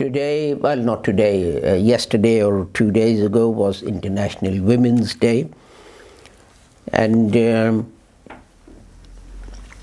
[0.00, 5.50] today, well, not today, uh, yesterday or two days ago was International Women's Day.
[6.94, 7.92] And um,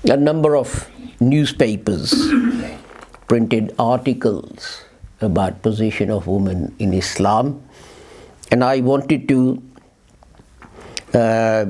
[0.02, 2.12] a number of newspapers
[3.28, 4.82] printed articles
[5.20, 7.62] about position of women in Islam.
[8.50, 9.62] And I wanted to
[11.14, 11.66] uh,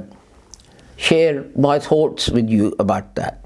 [0.96, 3.44] share my thoughts with you about that.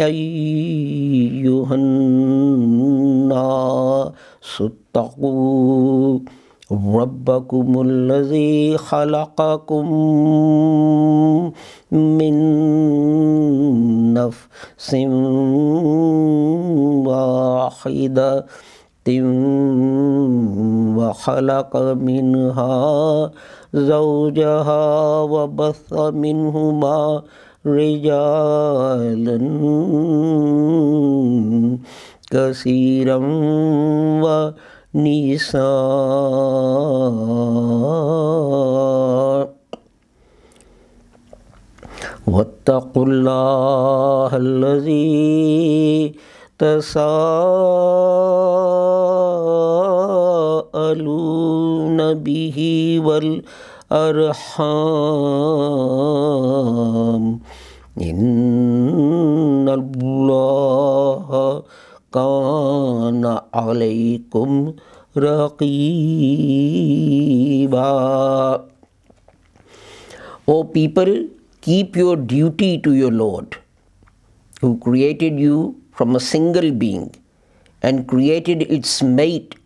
[0.00, 3.32] أيها الناس
[4.60, 6.18] اتقوا
[6.71, 9.85] ربكم الذي خلقكم
[11.91, 12.35] من
[14.13, 14.93] نفس
[17.05, 18.45] واحدة
[20.97, 23.31] وخلق منها
[23.73, 27.21] زوجها وبث منهما
[27.65, 29.37] رجالا
[32.31, 33.17] كثيرا
[34.93, 35.61] ونساء
[42.27, 46.11] واتقوا الله الذي
[46.59, 47.19] تساءلون
[52.13, 52.57] به
[52.99, 54.41] والأرحام.
[58.01, 61.61] إن الله
[62.12, 64.74] كان عليكم
[65.16, 65.86] رقيبا
[70.48, 71.26] O people,
[71.60, 73.56] keep your duty to your Lord,
[74.60, 77.12] who created you from a single being
[77.82, 79.56] and created its mate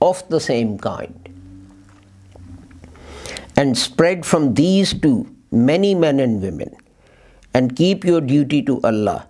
[0.00, 1.28] of the same kind,
[3.56, 6.74] and spread from these two many men and women,
[7.54, 9.28] and keep your duty to Allah,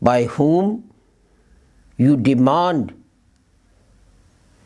[0.00, 0.82] by whom
[1.97, 2.93] you demand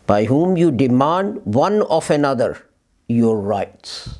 [0.06, 2.58] by whom you demand one of another
[3.08, 4.19] your rights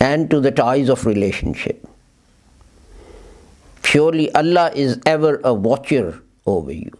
[0.00, 1.86] and to the ties of relationship.
[3.84, 6.90] Surely Allah is ever a watcher over you.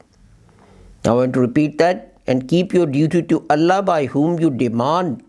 [1.04, 5.24] I want to repeat that and keep your duty to Allah by whom you demand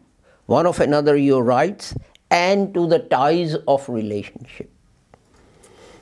[0.45, 1.95] one of another your rights
[2.29, 4.69] and to the ties of relationship.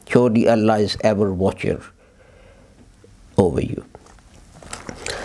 [0.07, 1.81] Surely Allah is ever watcher
[3.37, 3.85] over you.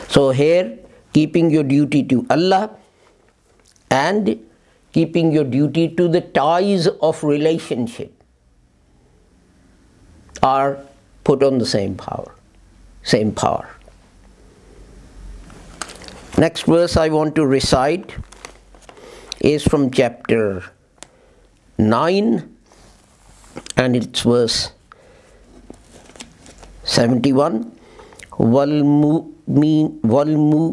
[0.09, 0.79] So here,
[1.13, 2.71] keeping your duty to Allah
[3.91, 4.39] and
[4.93, 8.13] keeping your duty to the ties of relationship
[10.43, 10.79] are
[11.25, 12.35] put on the same power,
[13.03, 13.69] same power.
[16.39, 18.15] Next verse I want to recite
[19.41, 20.65] is from chapter
[21.79, 22.57] 9
[23.77, 24.73] and it's verse
[26.85, 27.78] 71
[30.05, 30.71] والمؤمنون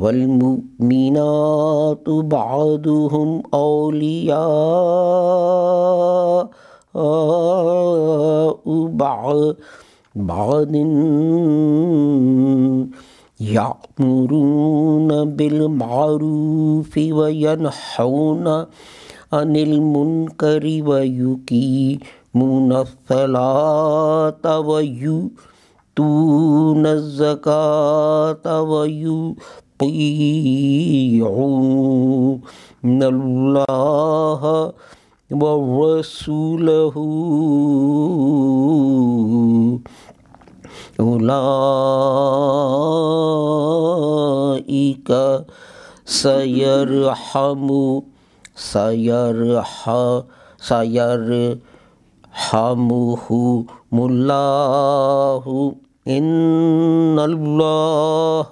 [0.00, 1.36] والمؤمنات
[2.08, 4.34] بعضهم أولياء
[8.88, 9.54] بعض
[10.14, 10.74] بعض
[13.40, 18.48] يأمرون بالمعروف وينحون
[19.32, 22.23] عن المنكر ويقيمون
[22.72, 25.26] الصلاة ويؤتون
[26.86, 29.82] الزكاة ويطيعون
[33.02, 34.72] الله
[35.30, 36.94] ورسوله
[44.54, 45.10] أولئك
[46.04, 47.68] سيرحم
[48.56, 49.90] سيرح
[50.58, 51.73] سيرحمهم
[52.34, 53.54] হামুহুমুল্লাহু
[56.18, 58.50] ইন্নাল্লাহ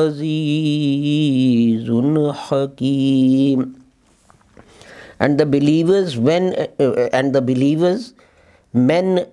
[0.00, 3.60] আজিজুন হাকিম
[5.24, 8.12] and the believers when uh, and the believers
[8.72, 9.26] men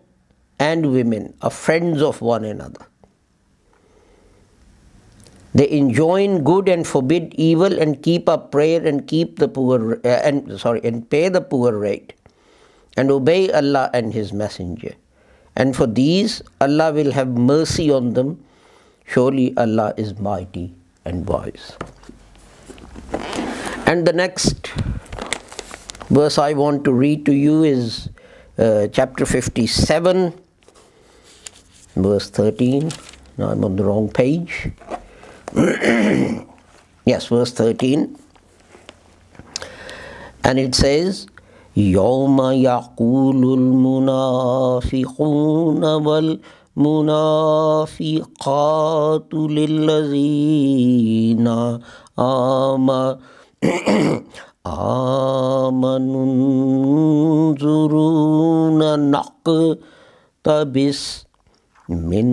[0.60, 2.86] and women are friends of one another.
[5.54, 10.08] They enjoin good and forbid evil and keep up prayer and keep the poor uh,
[10.08, 12.14] and sorry and pay the poor rate
[12.98, 14.94] and obey Allah and his messenger
[15.56, 18.44] and for these Allah will have mercy on them
[19.06, 20.74] surely Allah is mighty
[21.06, 21.78] and wise
[23.86, 24.68] and the next
[26.10, 28.10] verse I want to read to you is
[28.58, 30.34] uh, chapter 57,
[31.96, 32.92] verse 13.
[33.38, 34.70] Now I'm on the wrong page.
[37.06, 38.18] yes, verse 13.
[40.44, 41.28] And it says,
[41.78, 45.04] يوم يقول المنافقون
[46.78, 47.74] والمنافقات
[49.34, 50.68] للذين
[52.20, 53.18] آمنوا
[54.68, 56.26] آمنوا
[57.54, 58.96] انظرونا
[60.46, 61.26] نقتبس
[61.90, 62.28] من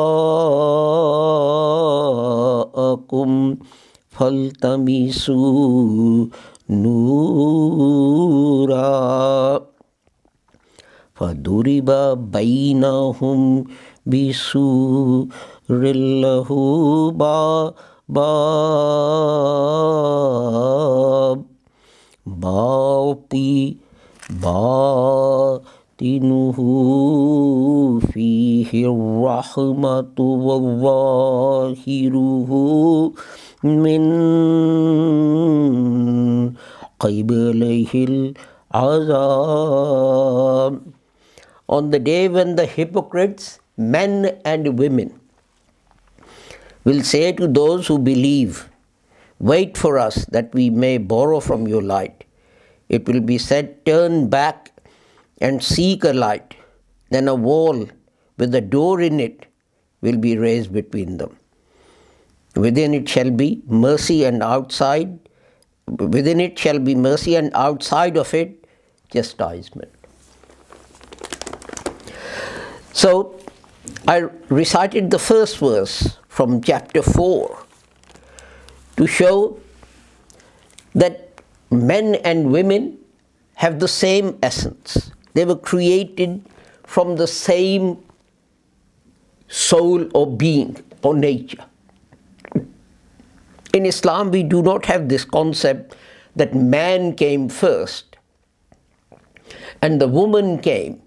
[4.11, 5.57] فالتمسوا
[6.71, 8.05] نورا
[11.15, 11.91] فضرب
[12.33, 13.65] بينهم
[14.07, 15.29] بسور
[16.23, 16.49] له
[17.11, 18.19] باب
[22.27, 23.77] باطي
[26.00, 26.60] باطنه
[28.14, 30.18] فيه الرحمة
[30.48, 32.52] وظاهره
[33.64, 34.04] من
[37.00, 37.92] قبله
[38.74, 40.74] العذاب
[41.70, 45.20] On the day when the hypocrites, men and women,
[46.84, 48.68] will say to those who believe,
[49.38, 52.24] Wait for us that we may borrow from your light.
[52.90, 54.63] It will be said, Turn back
[55.41, 56.55] and seek a light.
[57.11, 57.89] Then a wall
[58.37, 59.47] with a door in it
[60.01, 61.37] will be raised between them.
[62.57, 65.19] Within it shall be mercy, and outside,
[65.87, 68.65] within it shall be mercy, and outside of it,
[69.13, 69.91] chastisement.
[72.93, 73.41] So,
[74.07, 77.65] I recited the first verse from chapter 4
[78.97, 79.59] to show
[80.95, 81.41] that
[81.71, 82.99] men and women
[83.57, 85.11] have the same essence.
[85.35, 86.43] They were created
[86.85, 87.99] from the same
[89.49, 91.65] soul or being or nature.
[93.73, 95.97] In Islam, we do not have this concept
[96.37, 98.17] that man came first
[99.83, 101.03] and the woman came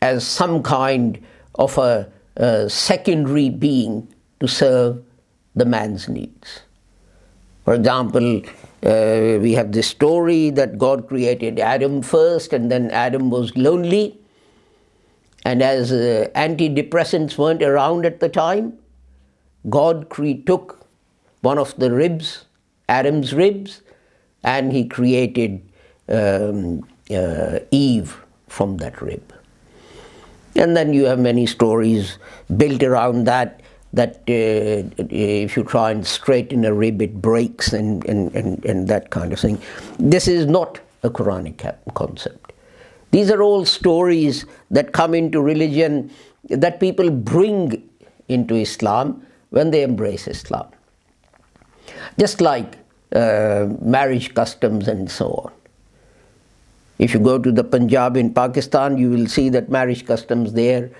[0.00, 1.22] as some kind
[1.56, 4.08] of a, a secondary being
[4.40, 5.02] to serve
[5.54, 6.60] the man's needs.
[7.64, 8.42] For example,
[8.84, 14.18] uh, we have this story that God created Adam first, and then Adam was lonely.
[15.44, 18.78] And as uh, antidepressants weren't around at the time,
[19.70, 20.10] God
[20.46, 20.86] took
[21.40, 22.44] one of the ribs,
[22.88, 23.80] Adam's ribs,
[24.42, 25.62] and he created
[26.08, 28.16] um, uh, Eve
[28.48, 29.32] from that rib.
[30.56, 32.18] And then you have many stories
[32.56, 33.60] built around that
[33.94, 38.88] that uh, if you try and straighten a rib, it breaks and, and, and, and
[38.88, 39.60] that kind of thing.
[39.98, 42.52] This is not a Quranic concept.
[43.12, 46.10] These are all stories that come into religion
[46.48, 47.88] that people bring
[48.28, 50.66] into Islam when they embrace Islam.
[52.18, 52.78] Just like
[53.14, 55.52] uh, marriage customs and so on.
[56.98, 60.90] If you go to the Punjab in Pakistan, you will see that marriage customs there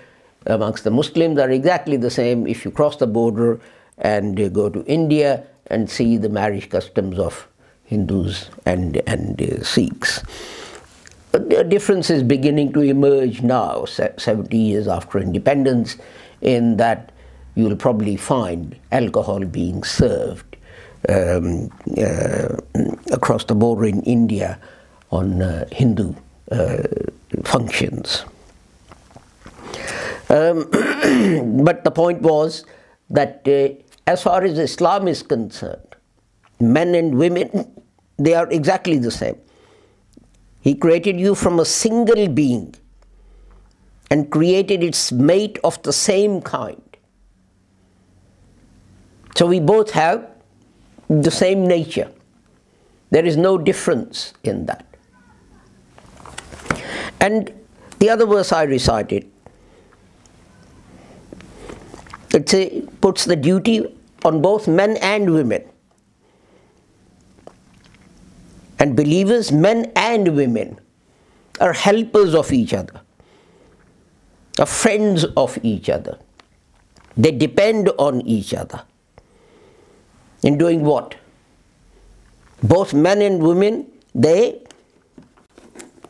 [0.45, 3.59] amongst the Muslims are exactly the same if you cross the border
[3.97, 7.47] and go to India and see the marriage customs of
[7.85, 10.23] Hindus and, and uh, Sikhs.
[11.31, 15.97] The difference is beginning to emerge now, 70 years after independence,
[16.41, 17.11] in that
[17.55, 20.55] you will probably find alcohol being served
[21.09, 22.55] um, uh,
[23.11, 24.59] across the border in India
[25.11, 26.13] on uh, Hindu
[26.51, 26.83] uh,
[27.43, 28.23] functions.
[30.29, 30.69] Um,
[31.63, 32.65] but the point was
[33.09, 35.95] that uh, as far as Islam is concerned,
[36.59, 37.81] men and women,
[38.17, 39.37] they are exactly the same.
[40.61, 42.73] He created you from a single being
[44.09, 46.81] and created its mate of the same kind.
[49.35, 50.27] So we both have
[51.09, 52.11] the same nature.
[53.11, 54.85] There is no difference in that.
[57.19, 57.53] And
[57.99, 59.29] the other verse I recited
[62.35, 63.85] it puts the duty
[64.25, 65.63] on both men and women.
[68.77, 70.79] And believers, men and women,
[71.61, 72.99] are helpers of each other,
[74.59, 76.19] are friends of each other.
[77.15, 78.83] They depend on each other.
[80.43, 81.15] In doing what?
[82.61, 84.61] Both men and women, they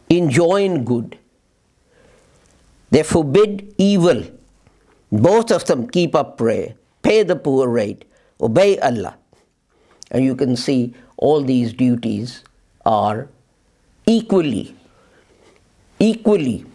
[0.09, 1.19] enjoin good.
[2.89, 4.23] They forbid evil
[5.11, 8.05] both of them keep up prayer, pay the poor rate,
[8.41, 9.17] obey Allah.
[10.11, 12.43] And you can see all these duties
[12.85, 13.27] are
[14.05, 14.75] equally,
[15.99, 16.65] equally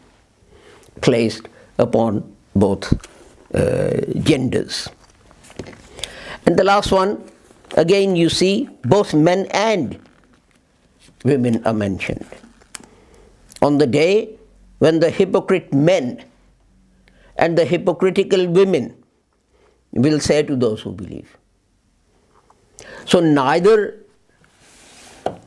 [1.01, 2.93] placed upon both
[3.55, 4.89] uh, genders.
[6.47, 7.23] And the last one,
[7.77, 9.99] again, you see both men and
[11.25, 12.27] women are mentioned.
[13.63, 14.37] On the day
[14.79, 16.25] when the hypocrite men
[17.41, 18.95] and the hypocritical women
[19.93, 21.37] will say to those who believe.
[23.07, 24.05] So, neither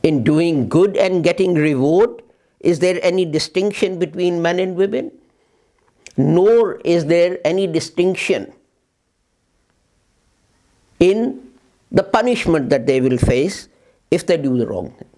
[0.02, 2.20] in doing good and getting reward
[2.60, 5.12] is there any distinction between men and women,
[6.16, 8.52] nor is there any distinction
[10.98, 11.40] in
[11.92, 13.68] the punishment that they will face
[14.10, 15.08] if they do the wrong thing.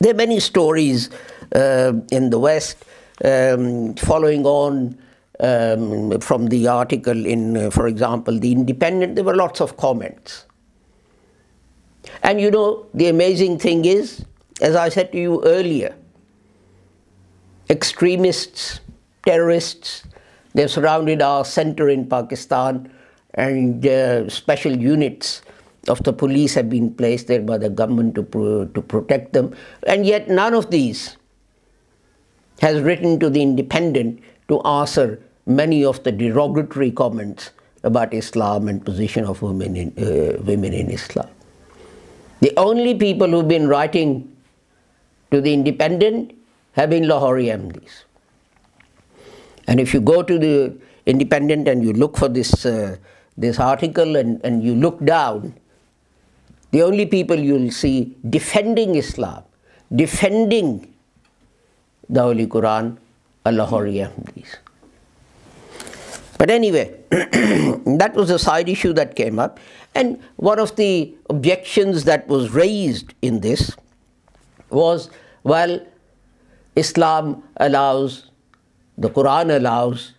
[0.00, 1.10] There are many stories
[1.54, 2.84] uh, in the West
[3.24, 4.98] um, following on
[5.40, 9.16] um, from the article in, uh, for example, The Independent.
[9.16, 10.46] There were lots of comments.
[12.22, 14.24] And you know, the amazing thing is,
[14.60, 15.94] as I said to you earlier,
[17.70, 18.80] extremists,
[19.24, 20.04] terrorists,
[20.54, 22.90] they've surrounded our center in Pakistan
[23.34, 25.42] and uh, special units
[25.88, 29.54] of the police have been placed there by the government to, pro- to protect them.
[29.86, 31.16] And yet none of these
[32.60, 37.50] has written to the Independent to answer many of the derogatory comments
[37.82, 41.28] about Islam and position of women in, uh, women in Islam.
[42.40, 44.30] The only people who've been writing
[45.30, 46.34] to the Independent
[46.72, 48.04] have been Lahori Ahmadis.
[49.66, 52.96] And if you go to the Independent and you look for this, uh,
[53.36, 55.54] this article and, and you look down,
[56.70, 59.44] the only people you'll see defending Islam,
[59.94, 60.92] defending
[62.08, 62.96] the Holy Quran
[63.44, 64.56] are Lahori Ahmadis.
[66.38, 69.60] But anyway, that was a side issue that came up.
[69.94, 73.76] And one of the objections that was raised in this
[74.70, 75.10] was
[75.44, 75.78] well,
[76.74, 78.30] Islam allows,
[78.98, 80.14] the Quran allows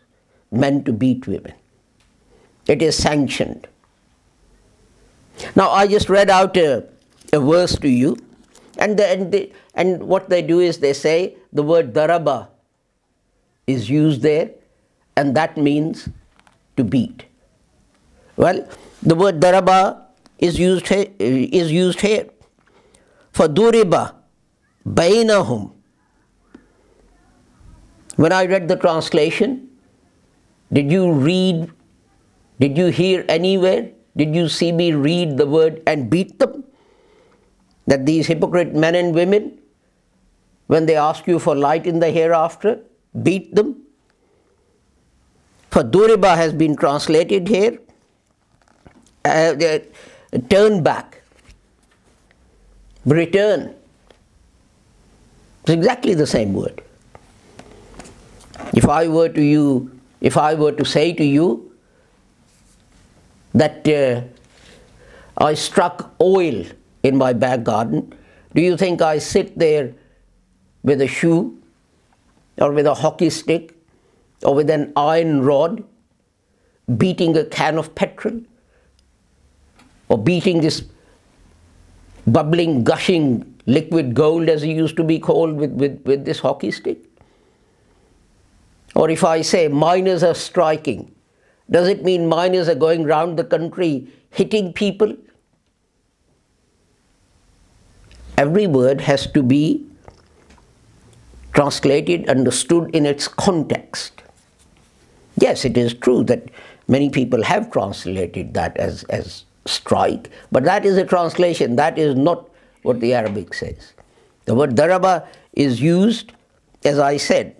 [0.52, 1.54] men to beat women.
[2.68, 3.68] It is sanctioned.
[5.56, 6.88] Now, I just read out a,
[7.34, 8.18] a verse to you,
[8.78, 12.48] and, the, and, the, and what they do is they say the word daraba
[13.68, 14.52] is used there,
[15.16, 16.10] and that means
[16.78, 17.26] to beat.
[18.38, 18.68] Well,
[19.02, 20.02] the word daraba
[20.38, 22.28] is used is used here.
[23.32, 24.14] For duriba,
[24.88, 25.72] bainahum.
[28.16, 29.70] When I read the translation,
[30.72, 31.72] did you read,
[32.60, 36.64] did you hear anywhere, did you see me read the word and beat them?
[37.88, 39.60] That these hypocrite men and women,
[40.68, 42.80] when they ask you for light in the hereafter,
[43.24, 43.82] beat them?
[45.72, 47.80] For Duriba has been translated here,
[49.26, 49.56] uh,
[50.50, 51.22] turn back,
[53.06, 53.76] return.
[55.64, 56.82] It's exactly the same word.
[58.74, 61.74] If I were to you, if I were to say to you
[63.54, 64.22] that uh,
[65.38, 66.66] I struck oil
[67.04, 68.14] in my back garden,
[68.54, 69.94] do you think I sit there
[70.84, 71.62] with a shoe
[72.58, 73.76] or with a hockey stick
[74.44, 75.84] or with an iron rod,
[76.98, 78.42] beating a can of petrol,
[80.08, 80.84] or beating this
[82.28, 86.72] bubbling, gushing liquid gold, as it used to be called, with, with, with this hockey
[86.72, 87.00] stick?
[88.94, 91.14] Or if I say miners are striking,
[91.70, 95.16] does it mean miners are going round the country hitting people?
[98.38, 99.85] Every word has to be
[101.56, 104.22] translated, understood in its context.
[105.38, 106.50] Yes, it is true that
[106.88, 111.76] many people have translated that as, as strike, but that is a translation.
[111.78, 112.50] That is not
[112.84, 113.94] what the Arabic says.
[114.46, 116.34] The word daraba is used,
[116.84, 117.56] as I said,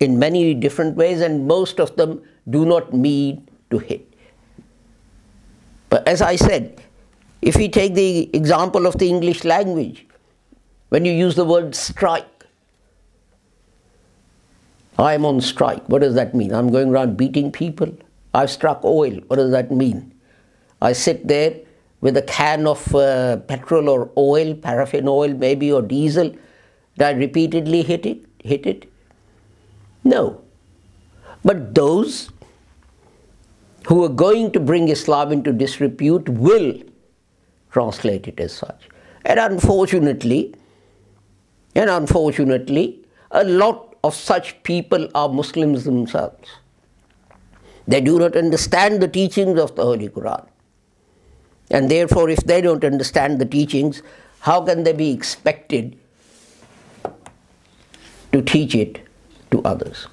[0.00, 4.12] in many different ways, and most of them do not mean to hit.
[5.88, 6.82] But as I said,
[7.40, 10.06] if we take the example of the English language,
[10.88, 12.35] when you use the word strike,
[14.98, 15.86] I am on strike.
[15.88, 16.52] What does that mean?
[16.54, 17.94] I'm going around beating people.
[18.32, 19.20] I've struck oil.
[19.26, 20.14] What does that mean?
[20.80, 21.56] I sit there
[22.00, 26.34] with a can of uh, petrol or oil, paraffin oil maybe, or diesel.
[26.96, 28.24] Did I repeatedly hit it?
[28.42, 28.90] Hit it?
[30.04, 30.40] No.
[31.44, 32.30] But those
[33.86, 36.74] who are going to bring Islam into disrepute will
[37.70, 38.88] translate it as such.
[39.24, 40.54] And unfortunately,
[41.74, 46.48] and unfortunately, a lot of such people are Muslims themselves.
[47.88, 50.46] They do not understand the teachings of the Holy Quran.
[51.70, 54.02] And therefore, if they don't understand the teachings,
[54.40, 55.98] how can they be expected
[58.32, 59.00] to teach it
[59.50, 60.06] to others?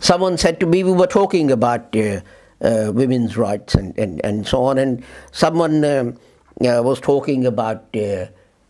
[0.00, 2.20] Someone said to me, we were talking about uh,
[2.60, 6.16] uh, women's rights and, and, and so on, and someone um,
[6.64, 8.26] uh, was talking about uh,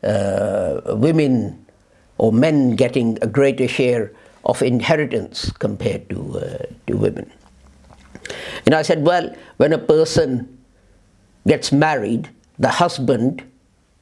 [0.07, 1.67] uh, women
[2.19, 4.13] or men getting a greater share
[4.45, 7.31] of inheritance compared to, uh, to women.
[8.67, 10.59] And I said, well, when a person
[11.47, 13.43] gets married, the husband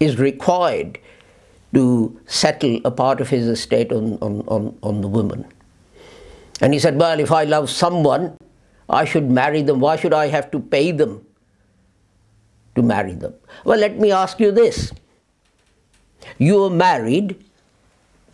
[0.00, 0.98] is required
[1.74, 5.44] to settle a part of his estate on, on, on, on the woman.
[6.60, 8.36] And he said, well, if I love someone,
[8.88, 9.80] I should marry them.
[9.80, 11.26] Why should I have to pay them
[12.76, 13.34] to marry them?
[13.64, 14.92] Well, let me ask you this.
[16.38, 17.44] You are married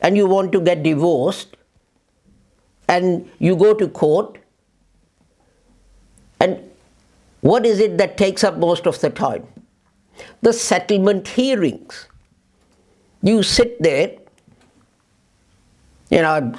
[0.03, 1.57] and you want to get divorced
[2.89, 4.39] and you go to court
[6.41, 6.59] and
[7.41, 9.47] what is it that takes up most of the time?
[10.43, 12.09] The settlement hearings.
[13.23, 14.13] You sit there,
[16.11, 16.53] you know,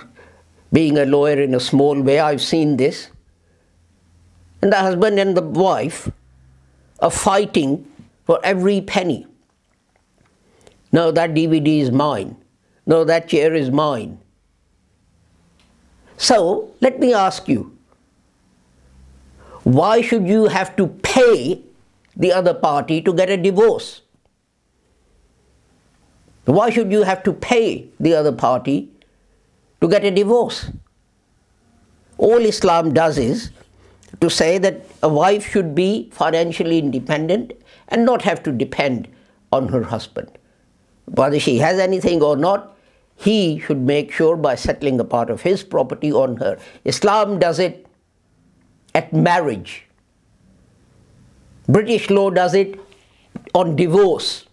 [0.72, 3.10] being a lawyer in a small way, I've seen this.
[4.62, 6.10] And the husband and the wife
[7.00, 7.86] are fighting
[8.26, 9.28] for every penny.
[10.92, 12.38] No, that DVD is mine.
[12.86, 14.20] No, that chair is mine.
[16.18, 17.78] So, let me ask you
[19.63, 21.62] why should you have to pay
[22.16, 24.02] the other party to get a divorce?
[26.46, 28.92] Why should you have to pay the other party
[29.80, 30.70] to get a divorce?
[32.18, 33.52] All Islam does is
[34.20, 37.54] to say that a wife should be financially independent
[37.88, 39.08] and not have to depend
[39.52, 40.30] on her husband.
[41.06, 42.73] Whether she has anything or not,
[43.15, 46.58] he should make sure by settling a part of his property on her.
[46.84, 47.86] Islam does it
[48.96, 49.86] at marriage.
[51.67, 52.79] British law does it
[53.53, 54.46] on divorce.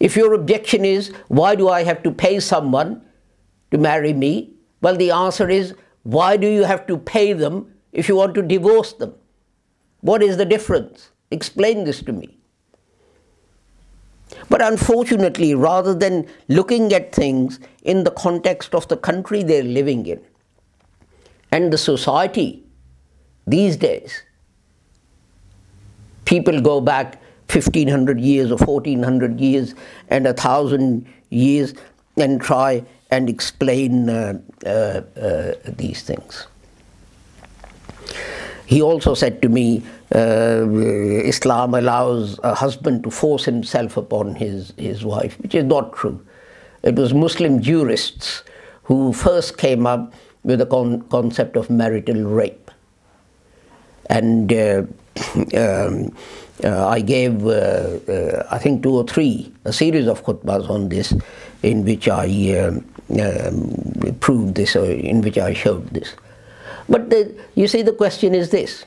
[0.00, 3.02] If your objection is, why do I have to pay someone
[3.70, 4.52] to marry me?
[4.80, 8.42] Well, the answer is, why do you have to pay them if you want to
[8.42, 9.14] divorce them?
[10.00, 11.10] What is the difference?
[11.30, 12.41] Explain this to me.
[14.48, 20.06] But unfortunately, rather than looking at things in the context of the country they're living
[20.06, 20.20] in
[21.50, 22.62] and the society
[23.46, 24.22] these days,
[26.24, 29.74] people go back 1500 years or 1400 years
[30.08, 31.74] and a thousand years
[32.16, 36.46] and try and explain uh, uh, uh, these things.
[38.64, 39.82] He also said to me,
[40.14, 46.24] Islam allows a husband to force himself upon his, his wife, which is not true.
[46.82, 48.42] It was Muslim jurists
[48.84, 50.12] who first came up
[50.44, 52.70] with the con- concept of marital rape.
[54.10, 54.82] And uh,
[55.56, 56.14] um,
[56.64, 60.88] uh, I gave, uh, uh, I think, two or three, a series of khutbahs on
[60.88, 61.14] this,
[61.62, 62.26] in which I
[62.58, 62.84] um,
[63.20, 66.14] um, proved this, or in which I showed this.
[66.88, 68.84] But the, you see, the question is this.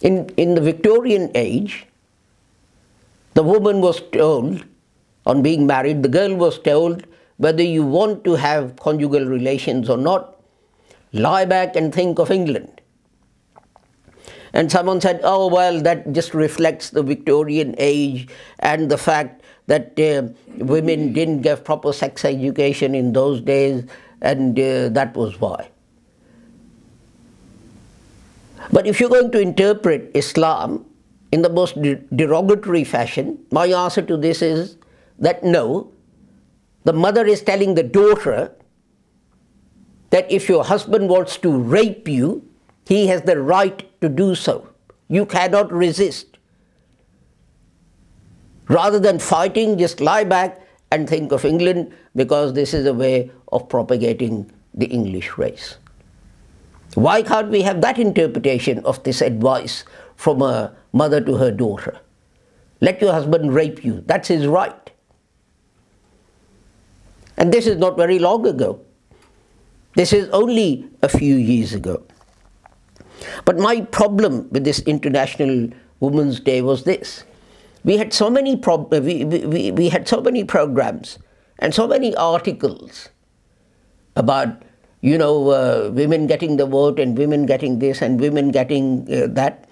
[0.00, 1.86] In, in the Victorian age,
[3.34, 4.64] the woman was told,
[5.26, 7.04] on being married, the girl was told
[7.36, 10.36] whether you want to have conjugal relations or not,
[11.12, 12.80] lie back and think of England.
[14.52, 18.28] And someone said, oh, well, that just reflects the Victorian age
[18.60, 20.28] and the fact that uh,
[20.64, 23.84] women didn't get proper sex education in those days,
[24.22, 25.68] and uh, that was why.
[28.70, 30.84] But if you're going to interpret Islam
[31.32, 31.76] in the most
[32.14, 34.76] derogatory fashion, my answer to this is
[35.18, 35.92] that no,
[36.84, 38.52] the mother is telling the daughter
[40.10, 42.48] that if your husband wants to rape you,
[42.86, 44.68] he has the right to do so.
[45.08, 46.38] You cannot resist.
[48.68, 53.30] Rather than fighting, just lie back and think of England because this is a way
[53.52, 55.76] of propagating the English race.
[56.94, 59.84] Why can't we have that interpretation of this advice
[60.16, 61.98] from a mother to her daughter?
[62.80, 64.02] Let your husband rape you.
[64.06, 64.90] That's his right.
[67.36, 68.80] And this is not very long ago.
[69.94, 72.02] This is only a few years ago.
[73.44, 75.70] But my problem with this International
[76.00, 77.24] Women's Day was this.
[77.84, 81.18] We had so many pro- we, we, we had so many programs
[81.58, 83.08] and so many articles
[84.14, 84.62] about
[85.00, 89.26] you know, uh, women getting the vote and women getting this and women getting uh,
[89.30, 89.68] that.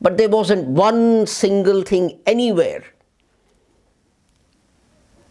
[0.00, 2.84] But there wasn't one single thing anywhere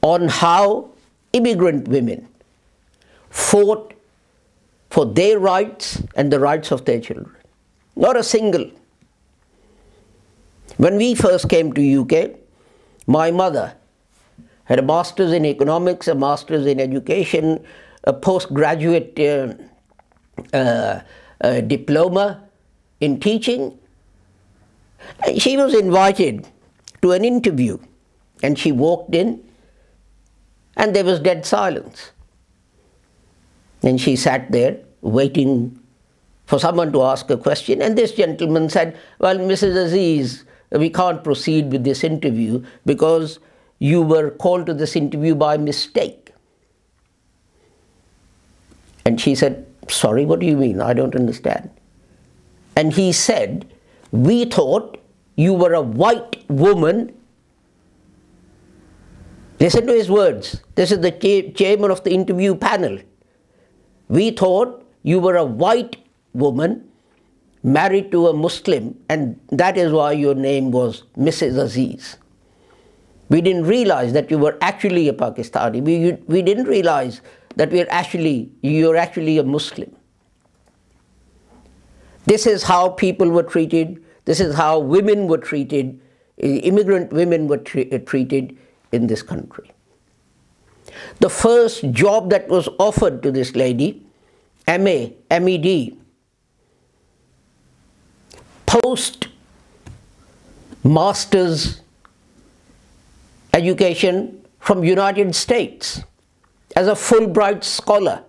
[0.02, 0.90] on how
[1.34, 2.28] immigrant women
[3.30, 3.94] fought
[4.90, 7.36] for their rights and the rights of their children.
[7.96, 8.70] Not a single.
[10.78, 12.32] When we first came to UK,
[13.06, 13.76] my mother
[14.66, 17.64] had a master's in economics, a master's in education,
[18.04, 19.54] a postgraduate uh,
[20.54, 21.02] uh,
[21.42, 22.44] uh, diploma
[23.00, 23.78] in teaching.
[25.38, 26.48] She was invited
[27.02, 27.78] to an interview
[28.44, 29.44] and she walked in
[30.76, 32.12] and there was dead silence.
[33.82, 35.80] And she sat there waiting
[36.46, 39.76] for someone to ask a question and this gentleman said, well, Mrs.
[39.76, 43.40] Aziz, we can't proceed with this interview because
[43.80, 46.29] you were called to this interview by mistake.
[49.10, 50.82] And she said, Sorry, what do you mean?
[50.82, 51.72] I don't understand.
[52.76, 53.66] And he said,
[54.12, 55.00] We thought
[55.36, 57.12] you were a white woman.
[59.60, 60.62] Listen to his words.
[60.76, 61.12] This is the
[61.58, 63.00] chairman of the interview panel.
[64.10, 65.98] We thought you were a white
[66.34, 66.88] woman
[67.64, 71.58] married to a Muslim, and that is why your name was Mrs.
[71.58, 72.19] Aziz.
[73.30, 75.82] We didn't realize that you were actually a Pakistani.
[75.82, 77.22] We, we didn't realize
[77.56, 79.96] that we're actually, you're actually a Muslim.
[82.26, 84.04] This is how people were treated.
[84.26, 86.00] This is how women were treated,
[86.38, 88.58] immigrant women were treated
[88.92, 89.72] in this country.
[91.20, 94.06] The first job that was offered to this lady,
[94.68, 95.98] MA, MED,
[98.66, 99.28] post
[100.84, 101.82] master's
[103.54, 106.04] education from United States
[106.76, 108.24] as a Fulbright scholar.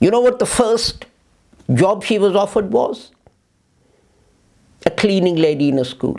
[0.00, 1.04] You know what the first
[1.74, 3.10] job she was offered was?
[4.86, 6.18] A cleaning lady in a school.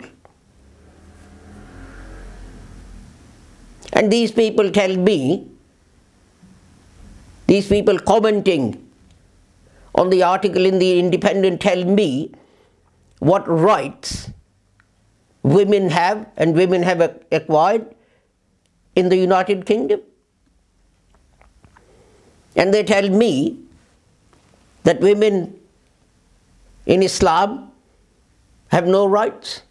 [3.92, 5.48] And these people tell me,
[7.46, 8.88] these people commenting
[9.94, 12.32] on the article in the Independent tell me
[13.18, 14.30] what rights
[15.42, 17.00] women have and women have
[17.30, 17.94] acquired
[18.94, 20.00] in the United Kingdom.
[22.54, 23.58] And they tell me
[24.84, 25.58] that women
[26.86, 27.72] in Islam
[28.68, 29.62] have no rights.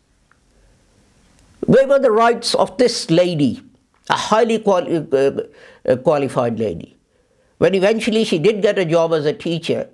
[1.65, 3.61] Where were the rights of this lady,
[4.09, 5.31] a highly quali uh,
[5.87, 6.97] uh qualified lady?
[7.59, 9.89] When eventually she did get a job as a teacher,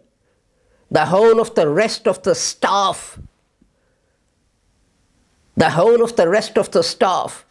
[0.89, 3.19] the whole of the rest of the staff,
[5.57, 7.45] the whole of the rest of the staff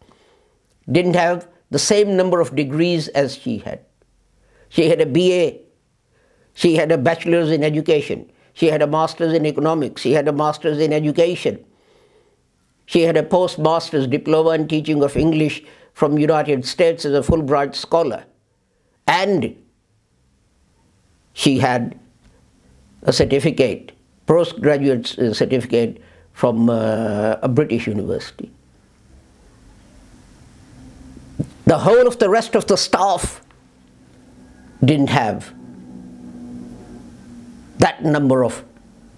[0.90, 3.81] didn't have the same number of degrees as she had.
[4.69, 5.59] She had a BA,
[6.55, 10.33] she had a bachelor's in education, she had a master's in economics, she had a
[10.33, 11.64] master's in education,
[12.87, 17.75] she had a postmaster's diploma in teaching of English from United States as a Fulbright
[17.75, 18.25] scholar,
[19.09, 19.57] and
[21.33, 21.99] she had
[23.03, 23.92] a certificate,
[24.27, 26.01] postgraduate certificate
[26.37, 28.51] from uh, a British university.
[31.64, 33.40] The whole of the rest of the staff
[34.85, 35.55] didn't have
[37.79, 38.62] that number of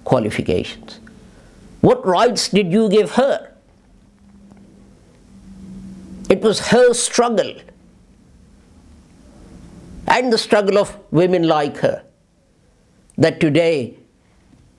[0.04, 1.00] qualifications.
[1.80, 3.52] What rights did you give her?
[6.30, 7.52] It was her struggle
[10.06, 12.04] and the struggle of women like her
[13.16, 13.98] that today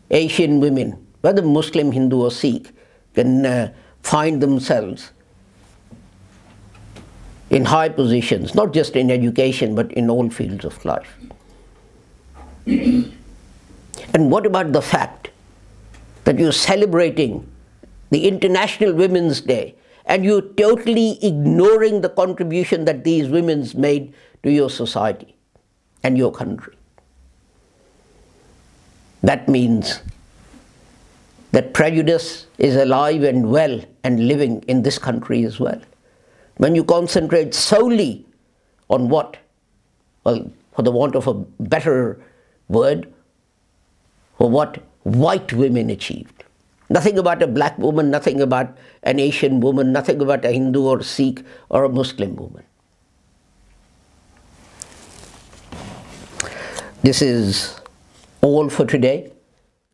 [0.10, 2.72] Asian women, whether Muslim, Hindu, or Sikh,
[3.14, 5.12] can uh, find themselves
[7.50, 11.18] in high positions, not just in education, but in all fields of life.
[12.66, 13.12] and
[14.14, 15.32] what about the fact
[16.26, 17.50] that you're celebrating
[18.12, 24.52] the International Women's Day and you're totally ignoring the contribution that these women made to
[24.52, 25.36] your society
[26.04, 26.76] and your country?
[29.22, 30.02] That means
[31.52, 35.82] that prejudice is alive and well and living in this country as well.
[36.58, 38.26] When you concentrate solely
[38.90, 39.38] on what,
[40.24, 42.20] well, for the want of a better
[42.68, 43.12] word,
[44.38, 46.44] for what white women achieved.
[46.90, 51.04] Nothing about a black woman, nothing about an Asian woman, nothing about a Hindu or
[51.04, 52.64] Sikh or a Muslim woman.
[57.02, 57.80] This is
[58.42, 59.32] all for today.